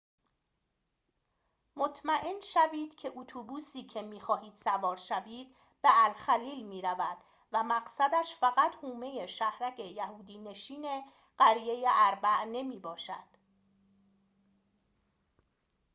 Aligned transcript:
مطمئن 1.75 2.39
شوید 2.43 2.95
که 2.95 3.11
اتوبوسی 3.15 3.83
که 3.83 4.01
می‌خواهید 4.01 4.55
سوار 4.55 4.95
شوید 4.95 5.55
به 5.81 5.89
الخلیل 5.93 6.67
می‌رود 6.67 7.17
و 7.51 7.63
مقصدش 7.63 8.35
فقط 8.35 8.75
حومه 8.75 9.25
شهرک 9.27 9.79
یهودی 9.79 10.37
نشین 10.37 11.03
قریه 11.37 11.89
أربع 11.89 12.43
نمی‌باشد 12.45 13.27